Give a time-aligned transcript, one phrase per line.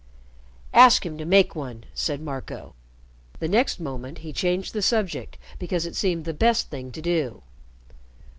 [0.73, 2.73] "Ask him to make one," said Marco.
[3.37, 7.43] The next moment he changed the subject because it seemed the best thing to do.